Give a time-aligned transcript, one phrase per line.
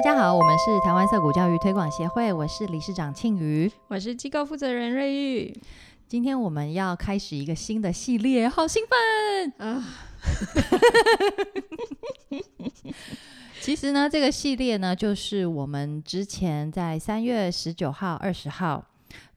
[0.00, 5.54] 大家好，我们是台湾色谷教育推广协会，我是理事长庆瑜，我是机构负责人瑞玉。
[6.08, 9.84] 今天我们要开始一个新的系列，好兴奋啊！
[13.60, 18.82] 其实呢，这个系列呢，就是我们之前在三月十九号、二十号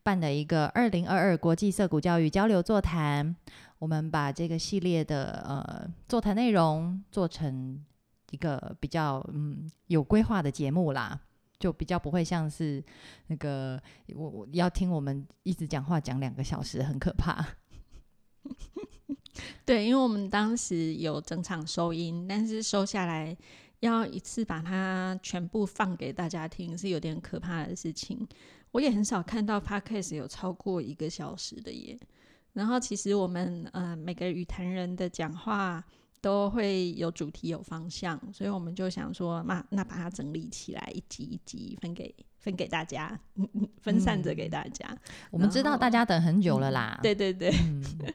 [0.02, 3.36] 办的一个二零二二国际色谷教育交流座谈。
[3.80, 7.84] 我们把这个系列的呃座谈内容做成
[8.34, 11.20] 一个比较嗯有规划的节目啦，
[11.60, 12.84] 就比较不会像是
[13.28, 13.80] 那个
[14.16, 17.46] 我我要听我们一直讲话讲两个小时，很可怕。
[19.64, 23.38] 对，因为我们当时有整场收音，但是收下来
[23.82, 28.28] 要一次把它全部放给大家听，是有点可怕的事情。
[28.72, 32.00] 我也很少看到 podcast 有超过一个小时的耶。
[32.54, 35.84] 然后其实我们呃每个语坛人的讲话
[36.24, 43.20] 都会有主题有方向，所以我们就想说，那那把它整理起来，一集一集分给分给大家，
[43.82, 44.98] 分散着给大家。
[45.32, 47.52] 我们知道大家等很久了啦，对对对。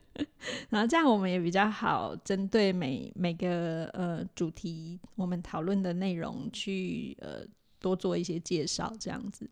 [0.70, 7.44] 然后这样我们也比较好针对每每个呃主题，我们讨论的内容去呃
[7.78, 9.46] 多做一些介绍，这样子。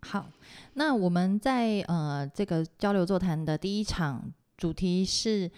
[0.00, 0.30] 好，
[0.72, 5.50] 那我们在呃这个交流座谈的第一场主题是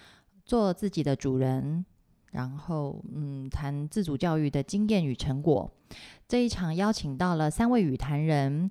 [0.45, 1.87] 做自己的主人，
[2.35, 5.71] 然后嗯谈自主教育的经验与成果。
[6.29, 8.71] 这一场邀请到了三位语坛人，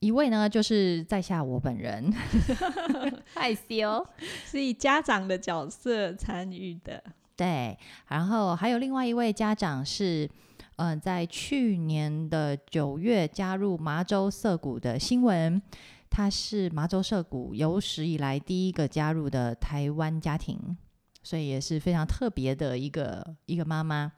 [0.00, 2.12] 一位呢就是在下我本人，
[3.34, 4.04] 害羞，
[4.44, 7.04] 是以家长的角色参与的，
[7.36, 10.28] 对，然后还有另外一位家长是。
[10.76, 15.60] 嗯，在去年的九月加入麻州社谷的新闻，
[16.10, 20.76] 他是麻州社谷有史以来第一个加入的台湾家庭，
[21.22, 24.12] 所以也是非常特别的一个一个妈妈。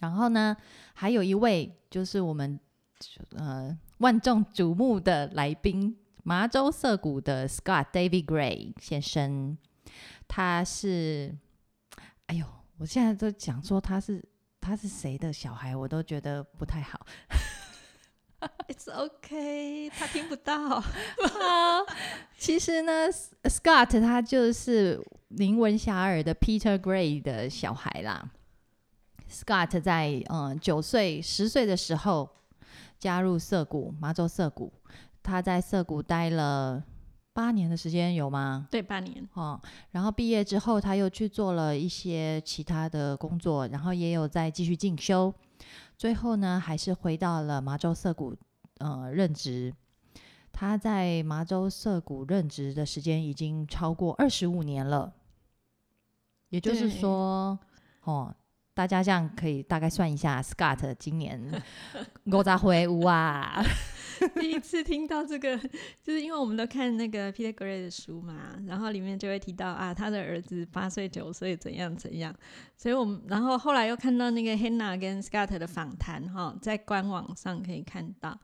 [0.00, 0.56] 然后呢，
[0.94, 2.58] 还有一位就是我们
[3.36, 9.56] 呃万众瞩目的来宾，麻州涩谷的 Scott David Gray 先生，
[10.26, 11.36] 他是，
[12.26, 12.46] 哎呦，
[12.78, 14.22] 我现在都讲说他是。
[14.60, 17.06] 他是谁的小孩，我都觉得不太好。
[18.66, 20.82] It's OK，他听不到。
[22.36, 23.08] 其实呢
[23.44, 28.30] ，Scott 他就是林文霞尔的 Peter Gray 的小孩啦。
[29.30, 32.28] Scott 在嗯九岁、十岁的时候
[32.98, 34.72] 加入涩谷麻州涩谷，
[35.22, 36.82] 他在涩谷待了。
[37.34, 38.66] 八年的时间有吗？
[38.68, 39.28] 对，八年。
[39.34, 39.60] 哦，
[39.92, 45.32] 然后毕业之后，他又去做了一些其他的工作，然后也有在继续进修。
[45.96, 48.34] 最后呢，还是回到了麻州涩谷，
[48.78, 49.72] 呃，任职。
[50.50, 55.12] 他在麻州涩谷任职的时间已经超过二十五年了。
[56.50, 57.58] 也就是说，
[58.04, 58.34] 哦，
[58.74, 61.62] 大家这样可以大概算一下，Scott 今年
[62.24, 63.62] 我咋回屋啊？
[64.34, 65.56] 第一次听到这个，
[66.02, 72.34] 就是因为我们都看那个 Peter Gray 的书嘛，然后里面就会提到啊，他的儿子八岁九岁怎样怎样，
[72.76, 78.36] 所以我们然后后来又看到那个 Hannah 跟 Scott 的访谈哈，在官网上可以看到，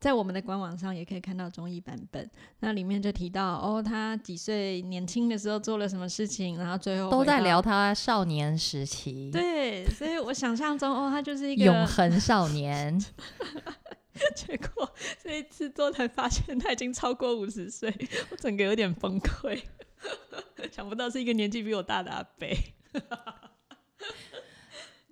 [0.00, 12.98] 在我们的官网上也可以看到中译版本，那里面就提到哦，他几岁年轻的时候做了什么事情，然后最后都在聊他少年时期，对，所以我想象中哦，他就是一个永恒少年。
[14.34, 14.92] 结果
[15.22, 17.92] 这一次做才发现他已经超过五十岁，
[18.30, 19.62] 我整个有点崩溃。
[20.72, 22.48] 想不到是一个年纪比我大的阿伯。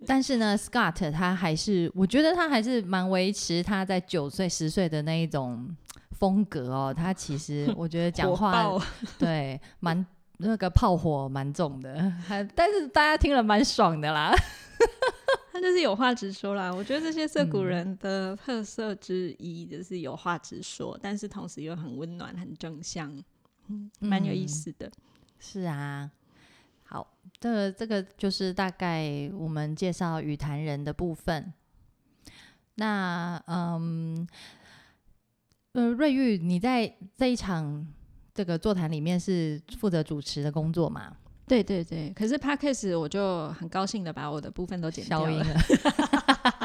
[0.04, 5.74] 但是呢，Scott 他还是，我觉得他还是蛮维持他在九岁、十岁的那一种
[6.10, 6.92] 风格哦。
[6.94, 8.70] 他其实我觉得讲话
[9.18, 10.04] 对蛮
[10.38, 14.34] 那个炮火蛮重的，还但是大家听了蛮爽的啦。
[15.50, 23.10] 他就是有话直说啦，我觉得这些涩谷人的特色之一就是有话直说，但是同时又很温暖、很正向，
[23.68, 24.92] 嗯，蛮有意思的。
[25.38, 26.10] 是啊，
[26.96, 27.06] 好，
[27.38, 31.53] 这个这个就是大概我们介绍语坛人的部分。
[32.76, 34.26] 那嗯，
[35.72, 37.86] 呃，瑞玉，你在这一场
[38.32, 41.15] 这个座谈里面是负责主持的工作吗？
[41.47, 45.44] 对对对，可是 podcast 我就很高兴的把我的部分都剪掉了。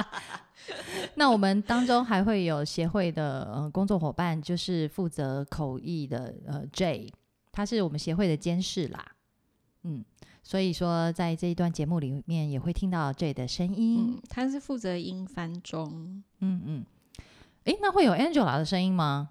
[1.15, 7.11] 那我们当中还会有协会的呃工作伙伴，就是负责口译的呃 J，
[7.51, 9.06] 他是我们协会的监事啦。
[9.83, 10.04] 嗯，
[10.44, 14.22] 所以说在这一段节目里面也会听到 J 的声音。
[14.30, 16.24] 他是负责英翻中。
[16.39, 16.86] 嗯嗯。
[17.66, 19.30] 诶，那会有 Angela 的声音吗？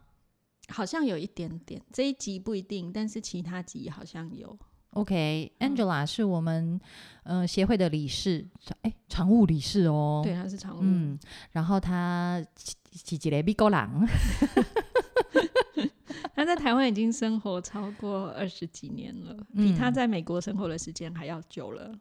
[0.68, 4.56] 好像有一点点，这一集不一定，但是其他集好像有。
[4.90, 6.80] OK，Angela 是我们
[7.24, 8.46] 呃协会的理事，
[8.82, 10.20] 哎，常务理事哦。
[10.24, 10.80] 对，他是常务。
[10.82, 11.18] 嗯，
[11.52, 12.44] 然后他
[12.90, 14.06] 几几雷比高朗，
[16.36, 21.98] 他在台湾已经生活超过二十几年了，比他在美国生活的时间还要久了。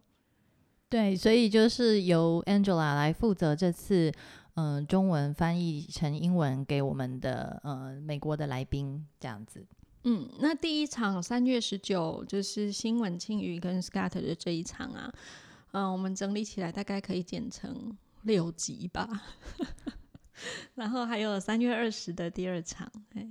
[0.88, 4.12] 对，所以就是由 Angela 来负责这次
[4.56, 9.66] 嗯中文翻译成英文给我们的呃美国的来宾这样子。
[10.04, 15.14] 嗯，那第一场三月十九就是新闻庆余跟 Scott 的这一场啊，
[15.74, 19.08] 嗯，我们整理起来大概可以剪成六集吧。
[20.76, 23.28] 然后还有三月二十的第二场，哎，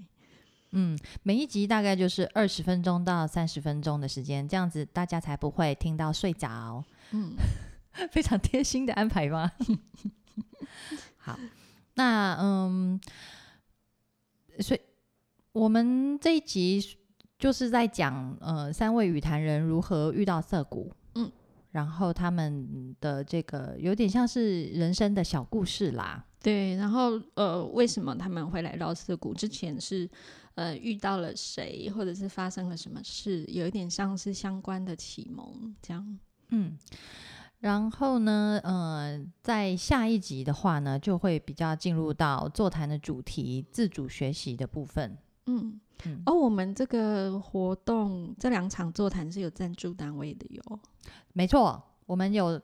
[0.73, 6.85] 嗯，每一集大概就是二十分钟到三十分钟的时间，这样子大家才不会听到睡着。
[7.13, 7.33] 嗯，
[8.13, 9.51] 非常贴心的安排吗？
[11.17, 11.39] 好，
[11.95, 13.01] 那嗯，
[14.61, 14.81] 所以。
[15.53, 16.99] 我们这一集
[17.37, 21.33] 就是在讲，呃，三位语坛人如何遇到涩谷，嗯，
[21.73, 26.25] 然后他们的这个有点像是人生的小故事啦。
[26.43, 29.35] 对，然后呃，为什么他们会来到涩谷？
[29.35, 30.09] 之前是
[30.55, 33.45] 呃遇到了谁，或者是发生了什么事？
[33.49, 36.19] 有一点像是相关的启蒙这样。
[36.51, 36.79] 嗯，
[37.59, 45.19] 然后呢，呃，在下一集的话呢，就会比较进入到座谈的主题——自主学习的部分。
[45.47, 45.81] 嗯，
[46.25, 50.81] 哦，我们这个活动这两场座谈是有赞助单位的哟。
[51.33, 52.61] 没错，我们有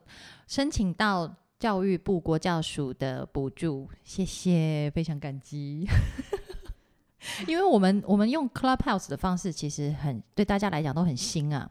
[0.47, 5.87] 申请到教育部国教署的补助，谢谢，非常感激。
[7.49, 11.71] 因为我们我们用 Clubhouse 的方式，其实很对大家来讲都很新啊，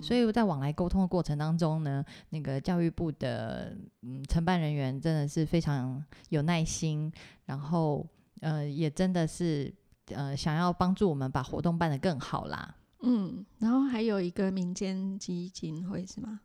[0.00, 7.12] 所以在往来沟通的过程当中呢，那个教育部的嗯承办人员真的是非常有耐心，
[7.44, 8.06] 然后
[8.40, 9.74] 呃也真的是。
[10.14, 12.76] 呃，想要帮助我们把活动办得更好啦。
[13.02, 16.38] 嗯，然后还有一个民间基金会是吗？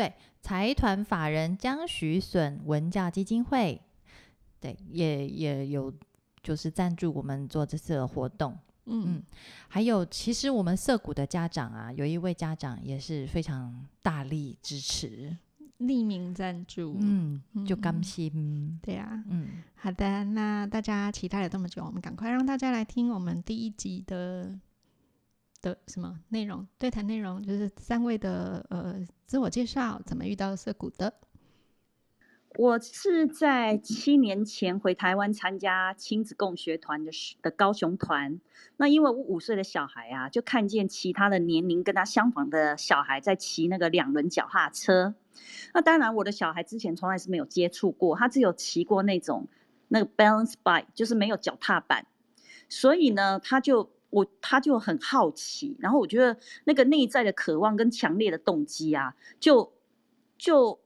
[0.00, 3.78] 对，财团法人江徐笋文教基金会，
[4.58, 5.92] 对，也也有
[6.42, 8.56] 就是赞助我们做这次的活动。
[8.86, 9.22] 嗯嗯，
[9.68, 15.36] 还有其实我们涩谷的家长啊，有一位家长也是非常大力支持。
[15.80, 24.58] 匿名赞助，嗯，就甘心，对啊，嗯，好的，那大家期待了这么久，我们赶快让大家来听我们第一集的
[25.60, 26.66] 的什么内容？
[26.78, 28.96] 对谈内容就是三位的呃
[29.26, 31.14] 自我介绍，怎么遇到涩谷的？
[32.56, 37.12] 我是在七年前回台湾参加亲子共学团的
[37.42, 38.40] 的高雄团，
[38.76, 45.14] 那因为我五岁的小孩啊，就看见其他的年龄跟他相仿的小孩在骑那个两轮脚踏车。
[45.72, 49.46] 那当然，我的小孩之前从来是没有接触过，他只有骑过那种
[49.86, 52.04] 那个 balance bike，就是没有脚踏板，
[52.68, 59.72] 所以呢，他就我他就很好奇，然后我觉得那个内在的渴望跟强烈的动机啊，就
[60.36, 60.78] 就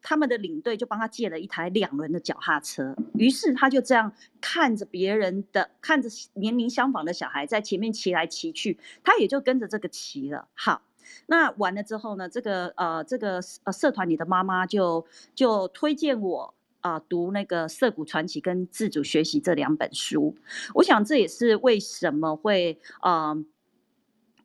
[0.00, 10.48] 他们的领队就帮他借了一台两轮的脚踏车，于是他就这样看着别人的看着年龄相仿的小孩在前面骑来骑去，他也就跟着这个骑了。
[10.54, 10.82] 好。
[11.26, 12.28] 那完了之后呢？
[12.28, 20.36] 这个呃，这个呃社团里的妈妈就就推荐我啊读那个《涩谷传奇》跟《自主学习》这两本书。
[20.74, 23.34] 我想这也是为什么会啊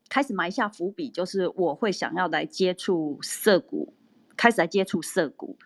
[0.09, 3.93] 开始埋下伏笔，就是我会想要来接触涩谷，
[4.37, 5.57] 开始来接触涩谷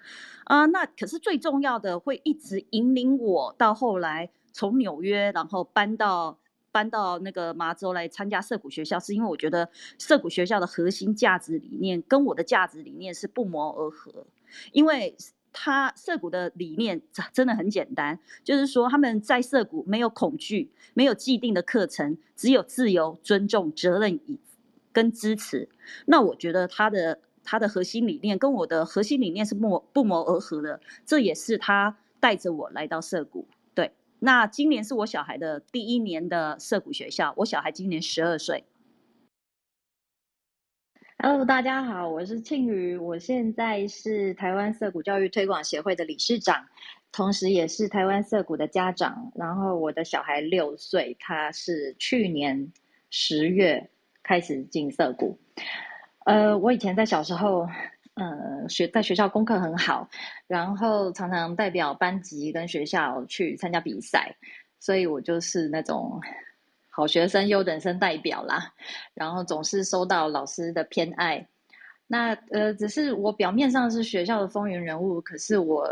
[0.45, 0.65] 啊。
[0.67, 6.39] 那可是最重要的，会一直引领我到后来从纽约，然后搬到。
[6.71, 14.27] 搬到那个麻州来参加涩谷学校，是因为我觉得涩谷学校的核心价值理念跟我的价值理念是不谋而合。
[14.71, 15.17] 因为
[15.51, 17.01] 他涩谷的理念
[17.33, 24.39] 真的很简单，就是说他们在涩谷没有恐惧，没有既定的课程，只有自由、尊重、责任与
[24.91, 25.67] 跟支持。
[26.05, 33.47] 那我觉得他的他的核心理念跟我的核心理念是不不谋而合的，这也是他带着我来到涩谷。
[33.73, 38.63] 对那今年是我小孩的第一年的涩谷学校，我小孩今年十二岁。
[41.21, 46.65] Hello，大家好，我是庆宇，我现在是台湾涩谷教育推广协会的理事长，
[47.11, 49.29] 同时也是台湾涩谷的家长。
[49.35, 52.71] 然后我的小孩六岁，他是去年
[53.09, 53.89] 十月
[54.23, 55.37] 开始进涩谷。
[56.25, 57.67] 呃，我以前在小时候。
[58.15, 60.09] 嗯，学在学校功课很好，
[60.45, 64.35] 然后常常代表班级跟学校去参加比赛，
[64.77, 66.19] 所以我就是那种
[66.99, 68.73] 好学生、优等生代表啦。
[69.13, 71.47] 然后总是收到老师的偏爱。
[72.05, 75.87] 那呃，只是我表面上是学校的风云人物，可是我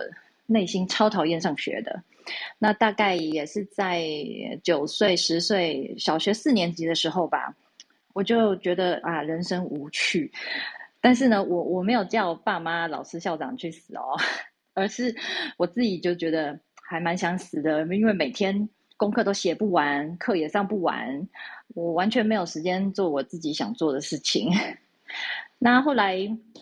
[0.46, 2.04] 内心超讨厌上学的。
[2.60, 4.04] 那大概也是在
[4.62, 7.56] 九岁、十岁，小学四年级的时候吧。
[8.14, 10.30] 我就觉得啊，人生无趣。
[11.00, 14.18] 但是呢，我我没有叫爸妈、老师、校长去死哦，
[14.74, 15.16] 而是
[15.56, 18.68] 我自己就觉得还蛮想死的，因为每天
[18.98, 21.28] 功课都写不完，课也上不完，
[21.76, 24.52] 我完全没有时间做我自己想做的事情。
[25.60, 26.18] 那后来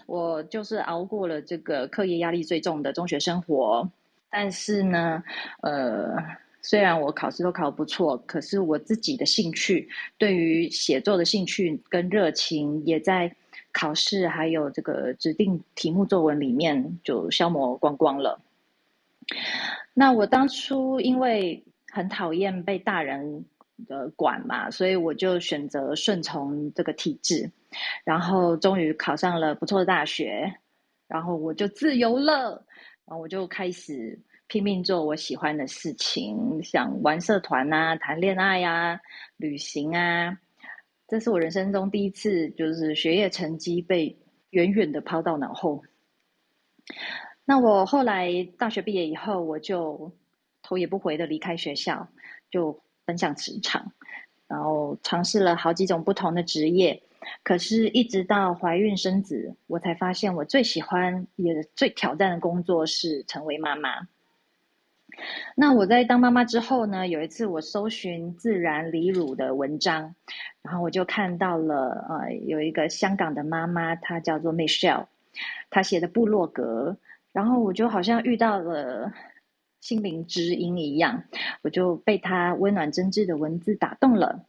[0.05, 3.89] 我就是熬过了这个课业压力最重的中学生活，
[4.29, 5.23] 但是呢，
[5.61, 6.15] 呃，
[6.61, 13.35] 虽然我考试都考不错，可是我自己的兴趣，对于写作的兴趣跟热情，也在
[13.73, 18.39] 考试还有这个指定题目作文里面就消磨光光了。
[19.93, 21.61] 那我当初因为
[21.95, 23.45] 很讨厌被大人
[23.87, 27.49] 的管嘛，所以我就选择顺从这个体制。
[28.03, 30.53] 然后终于考上了不错的大学，
[31.07, 32.65] 然后我就自由了，
[33.05, 38.99] 然后我就开始拼命做我喜欢的事情，像玩社团啊、谈恋爱呀、
[39.37, 40.37] 旅行啊。
[41.07, 45.83] 这是我人生中第一次，就是学业成绩被远远的抛到脑后。
[47.45, 50.11] 那我后来大学毕业以后，我就
[50.65, 52.07] 头也不回的离开学校，
[52.49, 53.91] 就奔向职场，
[54.47, 57.03] 然后尝试了好几种不同的职业。
[57.43, 64.07] 可是，一直到怀孕生子，我才发现我最喜欢也最挑战的工作是成为妈妈。
[65.55, 67.07] 那我在当妈妈之后呢？
[67.07, 70.13] 有一次我搜寻自然离乳的文章，
[70.61, 75.05] 然后我就看到了呃，有一个香港的妈妈，她叫做 Michelle，
[75.69, 76.97] 她写的部落格，
[77.31, 79.13] 然后我就好像遇到了
[79.85, 81.25] 心灵知音一样，
[81.61, 84.47] 我就被他温暖真挚的文字打动了。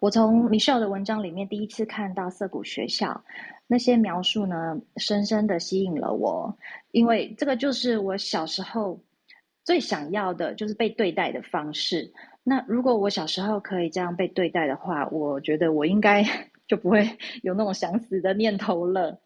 [0.00, 3.24] 我从 Michelle 的文章里面第一次看到涩谷学校
[3.66, 6.56] 那些描述呢，深深的吸引了我，
[6.92, 9.00] 因为这个就是我小时候
[9.64, 12.12] 最想要的，就是被对待的方式。
[12.44, 16.24] 那如果我小时候可以这样被对待的话，我觉得我应该
[16.68, 19.20] 就不会有那种想死的念头了。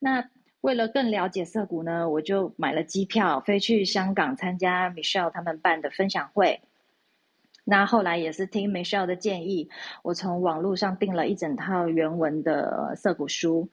[0.00, 0.28] 那
[0.66, 6.60] 为了更了解涩谷呢，我就买了机票飞去香港参加 Michelle 他们办的分享会。
[7.62, 9.70] 那后来也是听 Michelle 的建议，
[10.02, 13.68] 我从网络上订了一整套原文的涩谷书，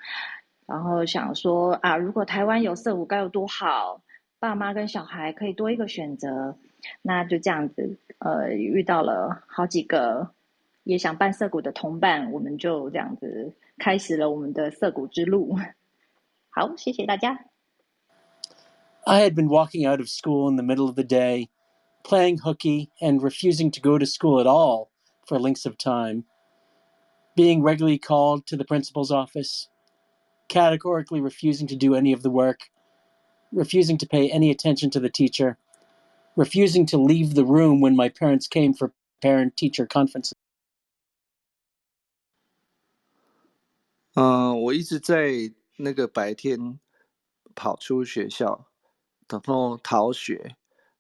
[0.68, 4.04] 然后想说啊，如果台湾有涩谷该有多好，
[4.38, 6.56] 爸妈跟小孩可以多一个选择。
[7.02, 10.30] 那就这样子，呃，遇到了好几个
[10.84, 15.58] 也想办涩谷的同伴，我们就这样子开始了我们的涩谷之路。
[16.53, 17.47] 好，谢谢大家。
[19.05, 21.49] I had been walking out of school in the middle of the day.
[22.09, 24.91] playing hooky, and refusing to go to school at all
[25.27, 26.25] for lengths of time,
[27.37, 29.69] being regularly called to the principal's office,
[30.49, 32.71] categorically refusing to do any of the work,
[33.53, 35.59] refusing to pay any attention to the teacher,
[36.35, 40.35] refusing to leave the room when my parents came for parent teacher conferences.
[44.15, 46.80] 嗯、呃，我一直在 那个白天
[47.56, 48.68] 跑出学校，
[49.28, 50.56] 然后逃学，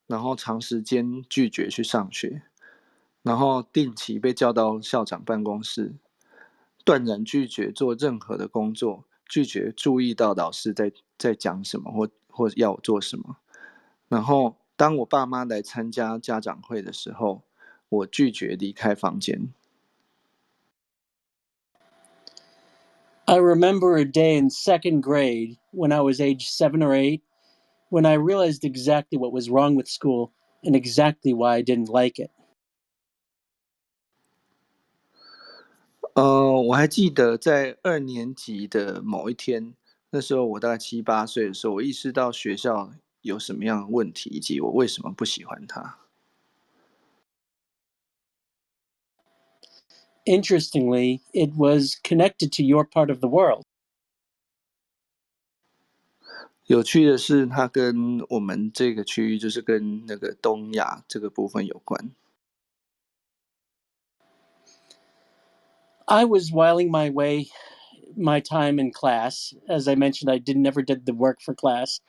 [0.08, 2.44] 然后长时间拒绝去上学，
[3.22, 5.96] 然后定期被叫到校长办公室，
[6.84, 13.38] 断然拒绝做任何的工作，拒绝注意到老师在在讲什么或或要我做什么。
[14.08, 17.44] 然后当我爸妈来参加家长会的时候，
[17.90, 19.54] 我拒绝离开房间。
[23.27, 27.23] I remember a day in second grade when I was age seven or eight
[27.91, 30.33] when I realized exactly what was wrong with school
[30.65, 32.31] and exactly why I didn't like it.
[36.15, 39.75] 呃，我还记得在二年级的某一天，
[40.11, 46.02] 那时候我大概七八岁的时候，我意识到学校有什么样的问题，以及我为什么不喜欢它。
[50.25, 53.65] Interestingly, it was connected to your part of the world.
[56.67, 62.15] 有趣的是，它跟我们这个区域，就是跟那个东亚这个部分有关。
[66.05, 67.47] I was whiling my way,
[68.15, 69.55] my time in class.
[69.67, 72.01] As I mentioned, I did never did the work for class,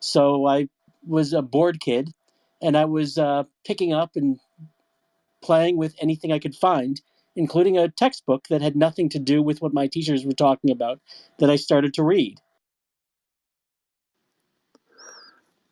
[0.00, 0.68] so I
[1.06, 2.14] was a bored kid,
[2.62, 4.38] and I was uh, picking up and
[5.42, 7.02] playing with anything I could find,
[7.35, 10.99] Including a textbook that had nothing to do with what my teachers were talking about.
[11.39, 12.37] That I started to read.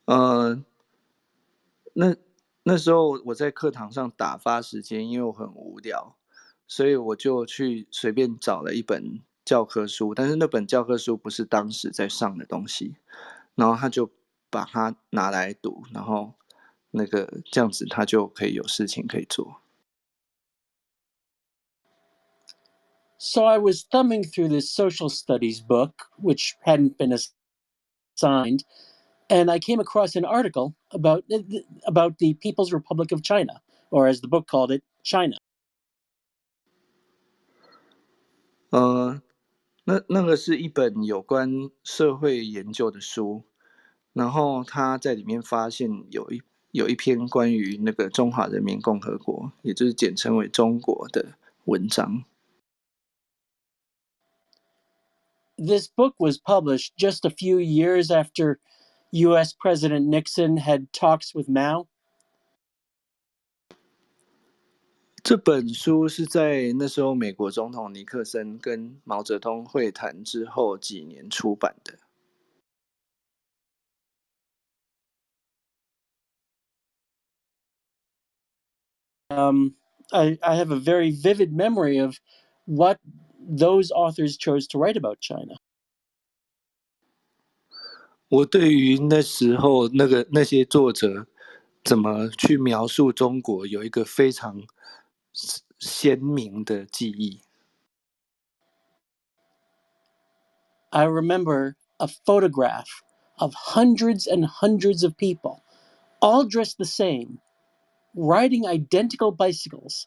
[0.06, 0.64] 呃，
[1.94, 2.16] 那
[2.64, 6.16] 那时候我在课堂上打发时间，因为我很无聊，
[6.68, 12.96] 所以我就去随便找了一本教科书，但是那本教科书不是当时在上的东西，
[13.54, 14.10] 然后他就
[14.50, 16.34] 把它拿来读，然后
[16.92, 19.62] 那个这样子他就可以有事情可以做。
[23.19, 28.65] So I was thumbing through this social studies book, which hadn't been assigned,
[29.31, 31.25] and I came across an article about
[31.87, 35.39] about the People's Republic of China, or as the book called it, China.
[38.71, 39.23] 呃，
[39.85, 43.45] 那那个是一本有关社会研究的书，
[44.13, 52.25] 然后他在里面发现有一有一篇关于那个中华人民共和国，也就是简称为中国的文章。
[55.59, 58.59] This book was published just a few years after
[59.13, 59.53] U.S.
[59.53, 61.87] President Nixon had talks with Mao.
[65.25, 71.99] 这本书是在那时候美国总统尼克森跟毛泽东会谈之后几年出版的。
[79.31, 79.77] Um,
[80.13, 82.19] I, I have a very vivid memory of
[82.67, 82.99] what
[83.49, 85.57] those authors chose to write about China.
[88.29, 91.27] 我对于那时候那个那些作者
[91.85, 94.63] 怎么去描述中国有一个非常
[95.79, 97.41] 鲜明的记忆。
[100.91, 103.03] I remember a photograph
[103.39, 105.63] of hundreds and hundreds of people,
[106.21, 107.41] all dressed the same,
[108.15, 110.07] riding identical bicycles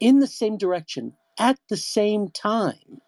[0.00, 3.00] in the same direction at the same time.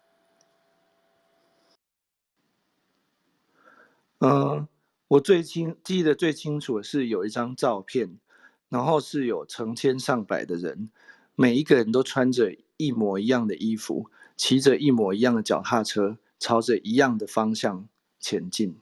[4.19, 4.67] 嗯，
[5.07, 8.19] 我最清记得最清楚的是有一张照片，
[8.69, 10.89] 然后是有成千上百的人，
[11.35, 17.89] 每一个人都穿着一模一样的衣服，骑着一模一样的脚踏车，朝着一样的方向
[18.19, 18.79] 前进。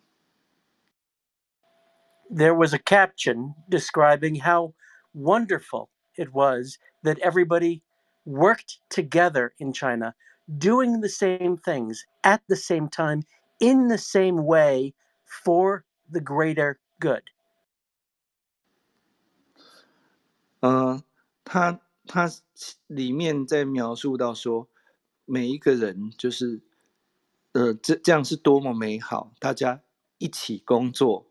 [2.29, 4.73] There was a caption describing how
[5.15, 7.81] wonderful it was that everybody
[8.24, 10.14] worked together in China,
[10.46, 13.22] doing the same things at the same time,
[13.60, 17.22] in the same way, for the greater good.
[20.60, 21.02] 嗯，
[21.44, 22.30] 他他
[22.86, 24.68] 里面在描述到说，
[25.26, 26.60] 每一个人就是，
[27.52, 29.82] 呃，这这样是多么美好，大家
[30.18, 31.26] 一起工作，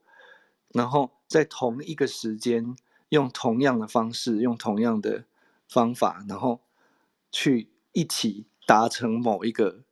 [0.69, 2.75] 然后在同一个时间，
[3.09, 5.25] 用同样的方式，用同样的
[5.67, 6.61] 方法，然后
[7.33, 9.83] 去一起达成某一个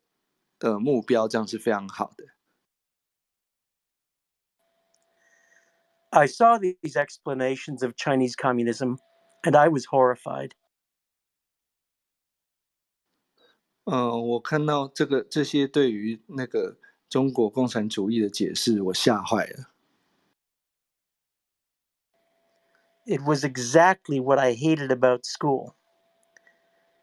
[0.60, 2.28] 呃目标，这样是非常好的。
[6.12, 9.00] I saw these explanations of Chinese communism,
[9.44, 10.52] and I was horrified.
[13.86, 16.78] 嗯，我看到这个这些对于那个
[17.10, 19.72] 中国共产主义的解释，我吓坏了。
[23.06, 25.74] It was exactly what I hated about school.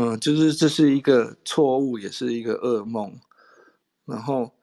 [0.00, 3.18] 嗯，就是这是一个错误，也是一个噩梦。
[4.04, 4.54] 然后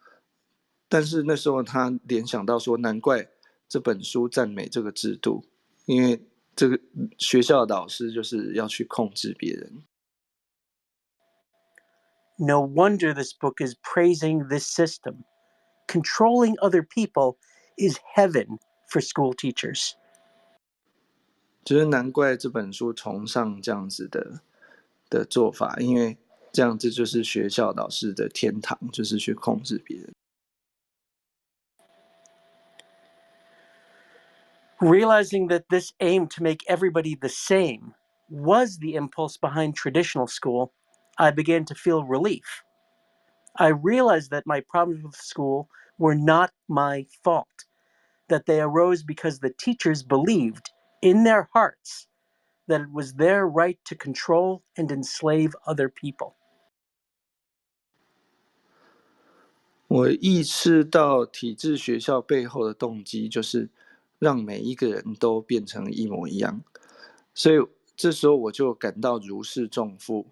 [0.87, 3.27] 但是那时候他联想到说，难怪
[3.67, 5.43] 这本书赞美这个制度，
[5.87, 6.79] 因为这个
[7.17, 9.83] 学校的导师就是要去控制别人。
[12.37, 15.25] No wonder this book is praising this system.
[15.87, 17.35] Controlling other people
[17.77, 19.95] is heaven for school teachers.
[21.65, 24.41] 就是难怪这本书崇尚这样子的
[25.08, 26.16] 的做法，因为
[26.52, 30.12] 这样子就是学校导师的天堂，就是去控制别人。
[34.80, 37.94] Realizing that this aim to make everybody the same
[38.30, 40.72] was the impulse behind traditional school,
[41.16, 42.64] I began to feel relief.
[43.56, 47.66] I realized that my problems with school were not my fault,
[48.28, 50.70] that they arose because the teachers believed
[51.02, 52.06] in their hearts
[52.67, 56.33] that it was their right to control and enslave other people.
[59.87, 63.69] 我意识到体制学校背后的动机就是
[64.17, 66.63] 让每一个人都变成一模一样，
[67.33, 67.57] 所以
[67.95, 70.27] 这时候我就感到如释重负。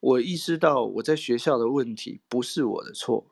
[0.00, 3.24] 我意识到我在学校的问题不是我的错，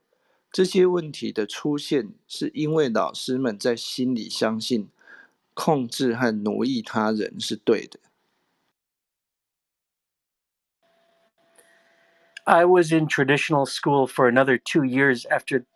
[0.50, 4.88] 这些问题的出现是因为老师们在心里相信
[5.55, 8.00] 控制和奴役他人是对的。
[12.46, 15.66] I was in traditional school for another two years after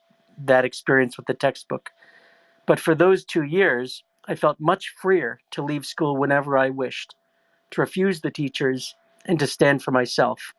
[0.45, 1.91] that experience with the textbook.
[2.67, 7.17] But for those two years, I felt much freer to leave school whenever I wished,
[7.73, 8.95] to refuse the teachers,
[9.27, 10.55] and to stand for myself.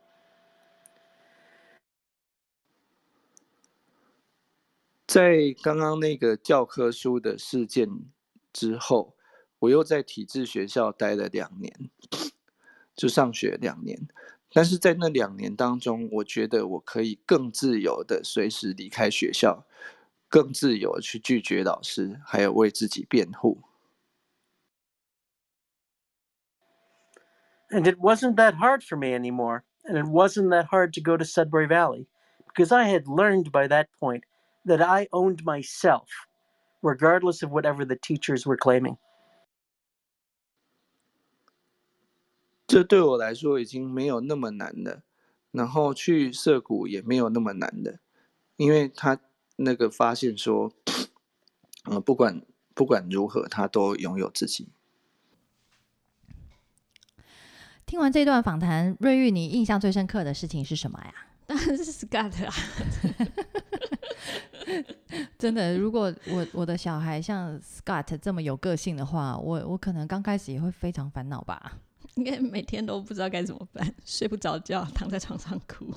[5.07, 5.53] 在
[14.50, 14.60] 刚刚那个教科书的事件之后，我又在体制学校待了两年，就上学两年。
[14.60, 19.66] 但是在那两年当中，我觉得我可以更自由的随时离开学校，
[20.28, 23.62] 更自由去拒绝老师，还有为自己辩护。
[27.68, 31.24] And it wasn't that hard for me anymore, and it wasn't that hard to go to
[31.24, 32.06] Sudbury Valley,
[32.46, 34.22] because I had learned by that point
[34.64, 36.06] that I owned myself,
[36.80, 38.98] regardless of whatever the teachers were claiming.
[42.71, 45.03] 这对我来说已经没有那么难了，
[45.51, 47.99] 然后去涉谷也没有那么难的，
[48.55, 49.19] 因为他
[49.57, 50.71] 那个发现说，
[51.83, 52.41] 呃，不管
[52.73, 54.69] 不管如何，他都拥有自己。
[57.85, 61.13] 听完这段访谈，瑞玉，你印象最深刻的事情是什么呀？
[61.45, 62.53] 当然是 Scott 啊，
[65.37, 71.79] 真的，如果我我的小孩像 Scott 这么有个性的话，我我可能刚开始也会非常烦恼吧。
[72.15, 75.93] 应该每天都不知道该怎么办，睡不着觉，躺在床上哭，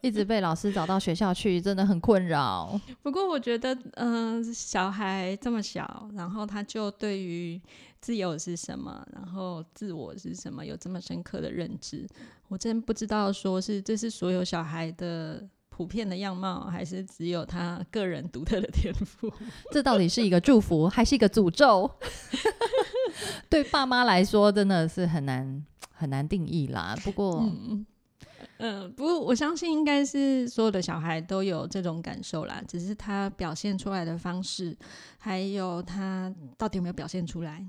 [0.00, 2.78] 一直被老师找到学校去，真的很困扰。
[3.02, 7.60] 不过我觉得，嗯、小孩这么小，然后他就对于
[8.00, 12.06] 自由是什么，然后自我是什么，有这么深刻的认知，
[12.48, 19.32] 我真不知道说是这是所有小孩的普遍的样貌，还是只有他个人独特的天赋。
[19.70, 21.90] 这到底是一个祝福还是一个诅咒？
[23.48, 26.96] 对爸妈来说，真的是很难很难定义啦。
[27.04, 27.86] 不过，嗯
[28.58, 34.76] 嗯，不过我相信应该是所有的小孩都有这种感受啦，只是他表现出来的方式，
[35.18, 37.64] 还有他到底有没有表现出来，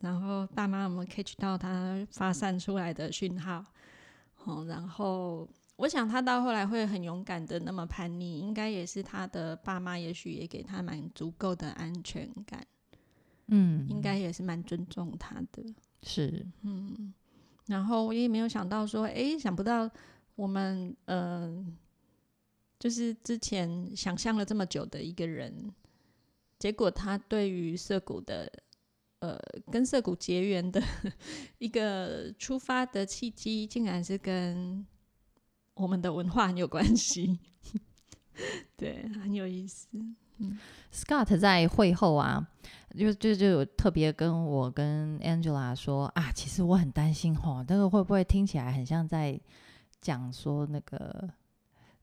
[0.00, 3.64] 然后爸妈有没有 catch 到他发散出来的讯号，
[4.44, 12.64] 哦，然后我想他到后来会很勇敢的那么叛逆，应该也是他的爸妈也许也给他蛮足够的安全感，
[13.48, 15.62] 嗯，应该也是蛮尊重他的。
[16.02, 17.12] 是嗯，
[17.66, 19.90] 然后我也没有想到说，诶，想不到
[20.34, 21.66] 我们嗯、呃
[22.78, 25.72] 就是之前想象了这么久的一个人，
[26.58, 28.52] 结果他对于涩谷的
[29.20, 29.38] 呃
[29.72, 30.80] 跟涩谷结缘的
[31.58, 34.86] 一个出发的契机，竟然是跟
[35.74, 37.40] 我们的文化很有关系，
[38.76, 39.88] 对，很有意思。
[40.92, 42.46] Scott 在会后啊，
[42.96, 49.38] 就就就有特别跟我跟 Angela 说啊，其实我很担心哈，这个会不会听起来很像在
[50.00, 51.28] 讲说那个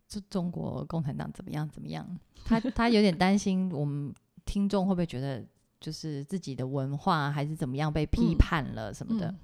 [0.07, 2.05] 就中国共产党怎么样怎么样？
[2.45, 4.13] 他他有点担心我们
[4.45, 5.43] 听众会不会觉得
[5.79, 9.27] 就是自己的文化还是怎么样被批嗯判了什么的。
[9.27, 9.39] 嗯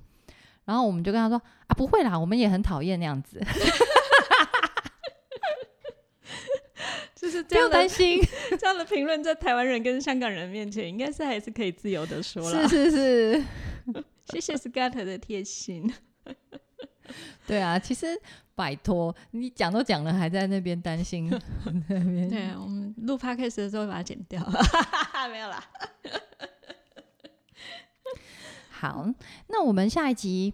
[0.66, 3.42] 然后我们就跟他说啊，不会啦，我们也很讨厌那样子，
[7.44, 8.22] 就是不用这样担心。
[8.60, 12.68] 这样的评论，在台湾人跟香港人面前，应该是还是可以自由的说了。
[12.68, 13.44] 是是是，
[14.32, 15.92] 谢谢 Scott 的贴心。
[17.48, 18.08] 对啊，其实
[18.54, 21.28] 拜托，你讲都讲了，还在那边担心，
[21.90, 24.46] 在那边对，我们录 podcast 的时候会把它剪掉，
[25.32, 25.64] 没有啦。
[28.70, 29.06] 好，
[29.48, 30.54] 那我们下一集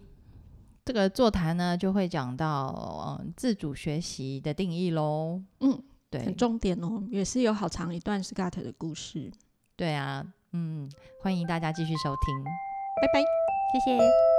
[0.84, 5.42] 这个座谈呢，就会讲到呃自主学习的定义喽。
[5.60, 9.30] 嗯，对很，重点哦，也是有好长一段 Scott 的故事。
[9.74, 10.90] 对啊，嗯，
[11.20, 13.20] 欢迎大家继续收听，拜拜。
[13.72, 14.35] 谢谢。